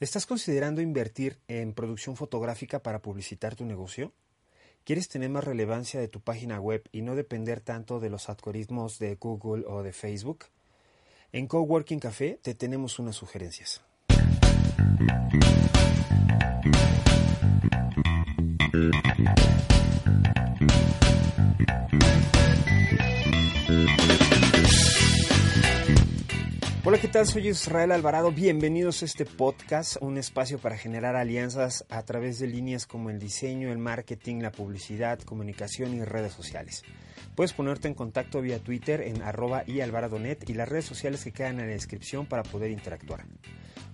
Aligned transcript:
¿Estás 0.00 0.26
considerando 0.26 0.80
invertir 0.80 1.38
en 1.46 1.72
producción 1.72 2.16
fotográfica 2.16 2.82
para 2.82 3.00
publicitar 3.00 3.54
tu 3.54 3.64
negocio? 3.64 4.12
¿Quieres 4.82 5.08
tener 5.08 5.30
más 5.30 5.44
relevancia 5.44 6.00
de 6.00 6.08
tu 6.08 6.20
página 6.20 6.60
web 6.60 6.82
y 6.90 7.02
no 7.02 7.14
depender 7.14 7.60
tanto 7.60 8.00
de 8.00 8.10
los 8.10 8.28
algoritmos 8.28 8.98
de 8.98 9.14
Google 9.14 9.64
o 9.68 9.84
de 9.84 9.92
Facebook? 9.92 10.46
En 11.32 11.46
Coworking 11.46 12.00
Café 12.00 12.40
te 12.42 12.54
tenemos 12.56 12.98
unas 12.98 13.14
sugerencias. 13.14 13.82
Hola, 26.86 26.98
¿qué 26.98 27.08
tal? 27.08 27.26
Soy 27.26 27.48
Israel 27.48 27.92
Alvarado. 27.92 28.30
Bienvenidos 28.30 29.00
a 29.00 29.06
este 29.06 29.24
podcast, 29.24 29.96
un 30.02 30.18
espacio 30.18 30.58
para 30.58 30.76
generar 30.76 31.16
alianzas 31.16 31.86
a 31.88 32.02
través 32.02 32.38
de 32.38 32.46
líneas 32.46 32.86
como 32.86 33.08
el 33.08 33.18
diseño, 33.18 33.72
el 33.72 33.78
marketing, 33.78 34.42
la 34.42 34.52
publicidad, 34.52 35.18
comunicación 35.20 35.94
y 35.94 36.04
redes 36.04 36.34
sociales. 36.34 36.82
Puedes 37.34 37.54
ponerte 37.54 37.88
en 37.88 37.94
contacto 37.94 38.42
vía 38.42 38.58
Twitter 38.58 39.00
en 39.00 39.22
arroba 39.22 39.64
y 39.66 39.80
y 39.80 40.54
las 40.54 40.68
redes 40.68 40.84
sociales 40.84 41.24
que 41.24 41.32
quedan 41.32 41.58
en 41.58 41.68
la 41.68 41.72
descripción 41.72 42.26
para 42.26 42.42
poder 42.42 42.70
interactuar. 42.70 43.24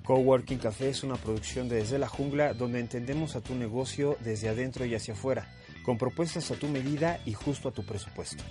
Coworking 0.02 0.58
Café 0.58 0.88
es 0.88 1.04
una 1.04 1.14
producción 1.14 1.68
de 1.68 1.76
Desde 1.76 2.00
la 2.00 2.08
Jungla 2.08 2.54
donde 2.54 2.80
entendemos 2.80 3.36
a 3.36 3.40
tu 3.40 3.54
negocio 3.54 4.16
desde 4.18 4.48
adentro 4.48 4.84
y 4.84 4.96
hacia 4.96 5.14
afuera, 5.14 5.46
con 5.84 5.96
propuestas 5.96 6.50
a 6.50 6.56
tu 6.56 6.66
medida 6.66 7.20
y 7.24 7.34
justo 7.34 7.68
a 7.68 7.72
tu 7.72 7.84
presupuesto. 7.86 8.42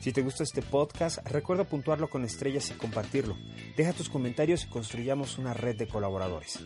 Si 0.00 0.12
te 0.12 0.22
gusta 0.22 0.44
este 0.44 0.62
podcast, 0.62 1.18
recuerda 1.28 1.64
puntuarlo 1.64 2.08
con 2.08 2.24
estrellas 2.24 2.70
y 2.70 2.74
compartirlo. 2.74 3.36
Deja 3.76 3.92
tus 3.92 4.08
comentarios 4.08 4.64
y 4.64 4.68
construyamos 4.68 5.36
una 5.36 5.52
red 5.52 5.76
de 5.76 5.86
colaboradores. 5.86 6.58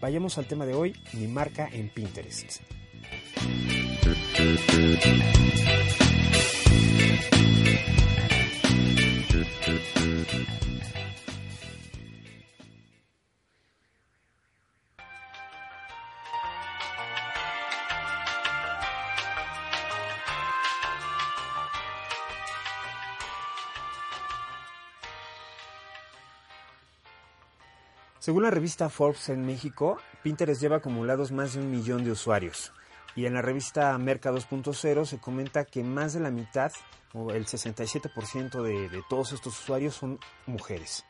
Vayamos 0.00 0.38
al 0.38 0.46
tema 0.46 0.66
de 0.66 0.74
hoy, 0.74 0.96
mi 1.12 1.26
marca 1.26 1.68
en 1.72 1.88
Pinterest. 1.90 2.60
Según 28.26 28.42
la 28.42 28.50
revista 28.50 28.88
Forbes 28.88 29.28
en 29.28 29.46
México, 29.46 29.98
Pinterest 30.24 30.60
lleva 30.60 30.78
acumulados 30.78 31.30
más 31.30 31.54
de 31.54 31.60
un 31.60 31.70
millón 31.70 32.02
de 32.02 32.10
usuarios. 32.10 32.72
Y 33.14 33.24
en 33.24 33.34
la 33.34 33.40
revista 33.40 33.96
Merca 33.98 34.32
2.0 34.32 35.04
se 35.04 35.18
comenta 35.18 35.64
que 35.64 35.84
más 35.84 36.12
de 36.12 36.18
la 36.18 36.32
mitad, 36.32 36.72
o 37.14 37.30
el 37.30 37.46
67% 37.46 38.62
de, 38.62 39.00
todos 39.08 39.30
estos 39.30 39.56
usuarios 39.60 39.94
son 39.94 40.18
mujeres. 40.46 41.04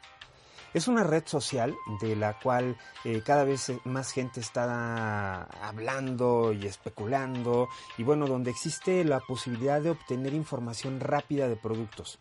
Es 0.75 0.88
una 0.88 1.05
red 1.05 1.22
social 1.25 1.75
de 2.03 2.16
la 2.16 2.38
cual 2.38 2.76
eh, 3.03 3.22
cada 3.25 3.44
vez 3.44 3.72
más 3.84 4.12
gente 4.12 4.41
está 4.41 5.44
hablando 5.66 6.53
y 6.53 6.66
especulando 6.66 7.71
y 7.97 8.03
bueno, 8.03 8.26
donde 8.26 8.50
existe 8.50 9.05
la 9.05 9.21
posibilidad 9.21 9.81
de 9.81 9.88
obtener 9.88 10.34
información 10.34 11.00
rápida 11.00 11.49
de 11.49 11.56
productos 11.56 12.19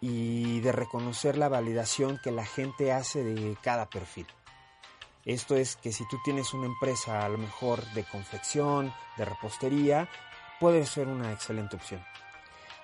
y 0.00 0.60
de 0.60 0.72
reconocer 0.72 1.36
la 1.36 1.48
validación 1.48 2.18
que 2.22 2.30
la 2.30 2.44
gente 2.44 2.92
hace 2.92 3.22
de 3.22 3.56
cada 3.62 3.88
perfil. 3.90 4.26
Esto 5.24 5.54
es 5.54 5.76
que 5.76 5.92
si 5.92 6.08
tú 6.08 6.16
tienes 6.24 6.54
una 6.54 6.66
empresa 6.66 7.24
a 7.24 7.28
lo 7.28 7.36
mejor 7.36 7.84
de 7.92 8.04
confección, 8.04 8.92
de 9.18 9.26
repostería, 9.26 10.08
puede 10.58 10.86
ser 10.86 11.08
una 11.08 11.32
excelente 11.32 11.76
opción. 11.76 12.02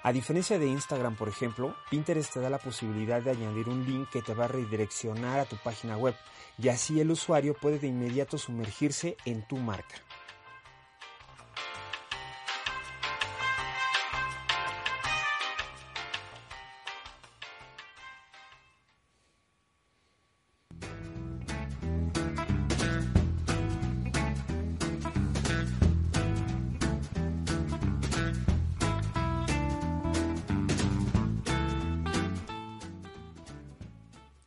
A 0.03 0.13
diferencia 0.13 0.59
de 0.59 0.69
Instagram, 0.69 1.17
por 1.17 1.29
ejemplo, 1.29 1.75
Pinterest 1.91 2.35
te 2.35 2.41
da 2.41 2.49
la 2.49 2.59
posibilidad 2.59 3.23
de 3.23 3.33
añadir 3.33 3.69
un 3.69 3.85
link 3.85 4.09
que 4.11 4.23
te 4.23 4.35
va 4.35 4.45
a 4.45 4.49
redireccionar 4.49 5.41
a 5.41 5.47
tu 5.47 5.57
página 5.57 5.97
web 5.97 6.15
y 6.59 6.69
así 6.69 7.01
el 7.01 7.11
usuario 7.11 7.55
puede 7.55 7.79
de 7.79 7.89
inmediato 7.89 8.39
sumergirse 8.39 9.17
en 9.25 9.47
tu 9.49 9.57
marca. 9.57 10.06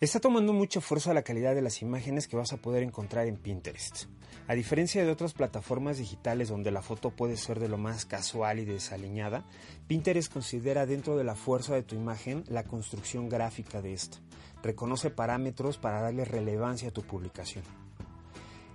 Está 0.01 0.21
tomando 0.21 0.53
mucha 0.53 0.79
fuerza 0.79 1.13
la 1.13 1.23
calidad 1.23 1.53
de 1.53 1.61
las 1.61 1.81
imágenes 1.81 2.29
que 2.29 2.37
vas 2.37 2.53
a 2.53 2.57
poder 2.61 2.83
encontrar 2.83 3.27
en 3.27 3.35
Pinterest. 3.35 4.05
A 4.47 4.53
diferencia 4.53 5.03
de 5.03 5.11
otras 5.11 5.33
plataformas 5.33 5.97
digitales 5.97 6.47
donde 6.47 6.71
la 6.71 6.81
foto 6.81 7.09
puede 7.09 7.35
ser 7.35 7.59
de 7.59 7.67
lo 7.67 7.77
más 7.77 8.05
casual 8.05 8.59
y 8.59 8.65
desaliñada, 8.65 9.43
Pinterest 9.87 10.31
considera 10.31 10.85
dentro 10.85 11.17
de 11.17 11.25
la 11.25 11.35
fuerza 11.35 11.75
de 11.75 11.83
tu 11.83 11.95
imagen 11.95 12.45
la 12.47 12.63
construcción 12.63 13.27
gráfica 13.27 13.81
de 13.81 13.91
esta. 13.91 14.19
Reconoce 14.63 15.09
parámetros 15.09 15.77
para 15.77 15.99
darle 15.99 16.23
relevancia 16.23 16.87
a 16.87 16.93
tu 16.93 17.01
publicación. 17.01 17.65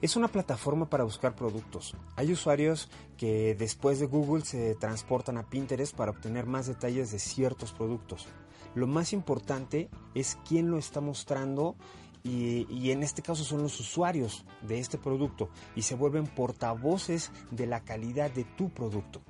Es 0.03 0.17
una 0.17 0.29
plataforma 0.29 0.91
para 0.91 1.05
buscar 1.05 1.35
productos. 1.35 1.97
Hay 2.17 2.33
usuarios 2.33 2.91
que 3.17 3.55
después 3.55 3.99
de 3.99 4.05
Google 4.05 4.45
se 4.45 4.75
transportan 4.75 5.39
a 5.39 5.49
Pinterest 5.49 5.97
para 5.97 6.11
obtener 6.11 6.45
más 6.45 6.67
detalles 6.67 7.12
de 7.12 7.19
ciertos 7.19 7.73
productos. 7.73 8.29
Lo 8.75 8.87
más 8.87 9.12
importante 9.12 9.89
es 10.15 10.39
quién 10.47 10.71
lo 10.71 10.79
está 10.79 11.01
mostrando 11.01 11.77
y, 12.23 12.91
en 12.91 13.03
este 13.03 13.21
caso 13.21 13.45
son 13.45 13.62
los 13.62 13.79
usuarios 13.79 14.47
de 14.62 14.79
este 14.79 14.97
producto 14.97 15.51
y 15.77 15.83
se 15.83 15.95
vuelven 15.95 16.27
portavoces 16.27 17.31
de 17.51 17.67
la 17.67 17.85
calidad 17.85 18.31
de 18.31 18.45
tu 18.45 18.71
producto. 18.71 19.23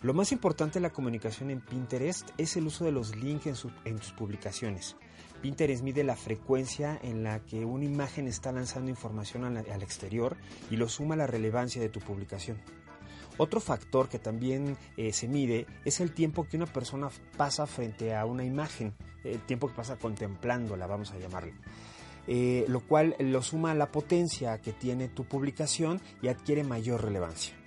Lo 0.00 0.14
más 0.14 0.30
importante 0.30 0.74
de 0.74 0.82
la 0.84 0.92
comunicación 0.92 1.50
en 1.50 1.60
Pinterest 1.60 2.30
es 2.38 2.56
el 2.56 2.66
uso 2.66 2.84
de 2.84 2.92
los 2.92 3.16
links 3.16 3.46
en, 3.46 3.56
en 3.84 3.98
tus 3.98 4.12
publicaciones. 4.12 4.96
Pinterest 5.42 5.82
mide 5.82 6.02
la 6.02 6.16
frecuencia 6.16 6.98
en 7.02 7.22
la 7.22 7.40
que 7.40 7.64
una 7.64 7.84
imagen 7.84 8.26
está 8.26 8.50
lanzando 8.50 8.90
información 8.90 9.44
al, 9.44 9.82
exterior 9.82 10.36
y 10.70 10.76
lo 10.76 10.88
suma 10.88 11.14
a 11.14 11.18
la 11.18 11.26
relevancia 11.26 11.80
de 11.80 11.88
tu 11.88 12.00
publicación. 12.00 12.58
Otro 13.38 13.60
factor 13.60 14.08
que 14.08 14.18
también 14.18 14.76
eh, 14.96 15.12
se 15.12 15.28
mide 15.28 15.66
es 15.84 16.00
el 16.00 16.12
tiempo 16.12 16.46
que 16.46 16.56
una 16.56 16.66
persona 16.66 17.08
pasa 17.36 17.66
frente 17.66 18.14
a 18.14 18.24
una 18.26 18.44
imagen, 18.44 18.92
el 19.24 19.40
tiempo 19.46 19.68
que 19.68 19.74
pasa 19.74 19.96
contemplándola, 19.96 20.86
vamos 20.86 21.12
a 21.12 21.18
llamarle. 21.18 21.54
Eh, 22.26 22.66
lo 22.68 22.80
cual 22.80 23.16
lo 23.20 23.40
suma 23.40 23.70
a 23.70 23.74
la 23.74 23.90
potencia 23.90 24.60
que 24.60 24.72
tiene 24.72 25.08
tu 25.08 25.24
publicación 25.24 26.00
y 26.20 26.28
adquiere 26.28 26.62
mayor 26.62 27.02
relevancia. 27.02 27.57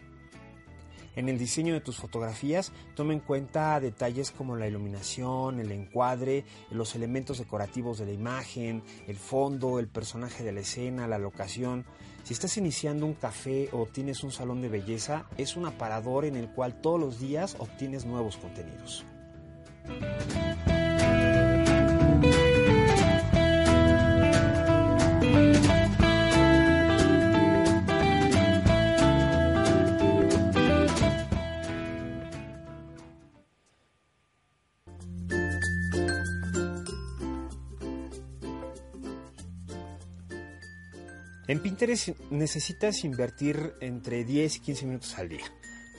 En 1.15 1.27
el 1.27 1.37
diseño 1.37 1.73
de 1.73 1.81
tus 1.81 1.97
fotografías, 1.97 2.71
toma 2.95 3.13
en 3.13 3.19
cuenta 3.19 3.79
detalles 3.79 4.31
como 4.31 4.55
la 4.55 4.67
iluminación, 4.67 5.59
el 5.59 5.71
encuadre, 5.71 6.45
los 6.69 6.95
elementos 6.95 7.37
decorativos 7.39 7.99
de 7.99 8.05
la 8.05 8.13
imagen, 8.13 8.83
el 9.07 9.17
fondo, 9.17 9.79
el 9.79 9.87
personaje 9.87 10.43
de 10.43 10.51
la 10.51 10.61
escena, 10.61 11.07
la 11.07 11.19
locación. 11.19 11.85
Si 12.23 12.33
estás 12.33 12.57
iniciando 12.57 13.05
un 13.05 13.13
café 13.13 13.69
o 13.71 13.87
tienes 13.87 14.23
un 14.23 14.31
salón 14.31 14.61
de 14.61 14.69
belleza, 14.69 15.25
es 15.37 15.57
un 15.57 15.65
aparador 15.65 16.25
en 16.25 16.35
el 16.35 16.49
cual 16.49 16.79
todos 16.79 16.99
los 16.99 17.19
días 17.19 17.55
obtienes 17.59 18.05
nuevos 18.05 18.37
contenidos. 18.37 19.05
En 41.51 41.59
Pinterest 41.59 42.17
necesitas 42.29 43.03
invertir 43.03 43.73
entre 43.81 44.23
10 44.23 44.55
y 44.55 44.59
15 44.61 44.85
minutos 44.85 45.19
al 45.19 45.27
día. 45.27 45.43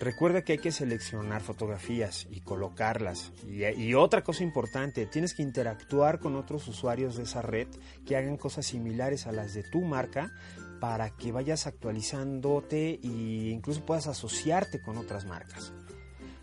Recuerda 0.00 0.40
que 0.40 0.52
hay 0.52 0.58
que 0.58 0.72
seleccionar 0.72 1.42
fotografías 1.42 2.26
y 2.30 2.40
colocarlas. 2.40 3.32
Y, 3.46 3.92
otra 3.92 4.24
cosa 4.24 4.44
importante, 4.44 5.04
tienes 5.04 5.34
que 5.34 5.42
interactuar 5.42 6.20
con 6.20 6.36
otros 6.36 6.66
usuarios 6.68 7.18
de 7.18 7.24
esa 7.24 7.42
red 7.42 7.68
que 8.06 8.16
hagan 8.16 8.38
cosas 8.38 8.64
similares 8.64 9.26
a 9.26 9.32
las 9.32 9.52
de 9.52 9.62
tu 9.62 9.82
marca 9.82 10.32
para 10.80 11.10
que 11.10 11.32
vayas 11.32 11.66
actualizándote 11.66 12.98
e 13.04 13.50
incluso 13.50 13.84
puedas 13.84 14.06
asociarte 14.06 14.80
con 14.80 14.96
otras 14.96 15.26
marcas. 15.26 15.74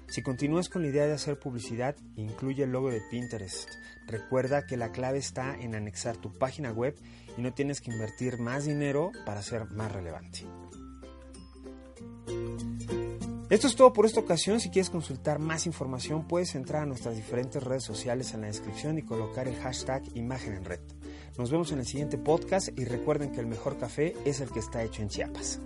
Si 0.09 0.23
continúas 0.23 0.69
con 0.69 0.81
la 0.81 0.88
idea 0.88 1.06
de 1.06 1.13
hacer 1.13 1.38
publicidad, 1.38 1.95
incluye 2.15 2.63
el 2.63 2.71
logo 2.71 2.89
de 2.89 3.01
Pinterest. 3.11 3.69
Recuerda 4.07 4.65
que 4.65 4.75
la 4.75 4.91
clave 4.91 5.19
está 5.19 5.56
en 5.59 5.75
anexar 5.75 6.17
tu 6.17 6.33
página 6.33 6.71
web 6.71 6.95
y 7.38 7.41
no 7.41 7.53
tienes 7.53 7.79
que 7.79 7.91
invertir 7.91 8.39
más 8.39 8.65
dinero 8.65 9.11
para 9.25 9.44
ser 9.44 9.65
más 9.71 9.91
relevante. 9.91 10.45
Esto 13.51 13.67
es 13.67 13.75
todo 13.75 13.94
por 13.94 14.06
esta 14.06 14.19
ocasión. 14.19 14.59
Si 14.59 14.69
quieres 14.69 14.89
consultar 14.89 15.38
más 15.38 15.67
información, 15.67 16.27
puedes 16.27 16.55
entrar 16.55 16.83
a 16.83 16.85
nuestras 16.88 17.15
diferentes 17.15 17.63
redes 17.63 17.83
sociales 17.83 18.33
en 18.33 18.41
la 18.41 18.47
descripción 18.47 18.97
y 18.97 19.03
colocar 19.03 19.47
el 19.47 19.55
hashtag 19.55 20.03
imagen 20.15 20.53
en 20.53 20.65
red. 20.65 20.81
Nos 21.38 21.51
vemos 21.51 21.71
en 21.71 21.79
el 21.79 21.85
siguiente 21.85 22.17
podcast 22.17 22.69
y 22.77 22.85
recuerden 22.85 23.31
que 23.31 23.39
el 23.39 23.47
mejor 23.47 23.77
café 23.77 24.15
es 24.25 24.39
el 24.39 24.50
que 24.50 24.59
está 24.59 24.83
hecho 24.83 25.01
en 25.01 25.09
Chiapas. 25.09 25.59